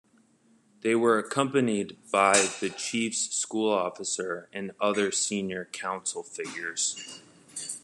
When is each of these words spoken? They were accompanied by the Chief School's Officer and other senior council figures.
They 0.81 0.95
were 0.95 1.19
accompanied 1.19 1.95
by 2.11 2.35
the 2.59 2.71
Chief 2.71 3.13
School's 3.15 3.73
Officer 3.77 4.49
and 4.51 4.71
other 4.81 5.11
senior 5.11 5.65
council 5.65 6.23
figures. 6.23 7.21